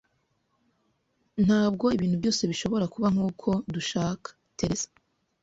[1.45, 4.27] Ntabwo ibintu byose bishobora kuba nkuko dushaka,
[4.57, 4.87] Teresa.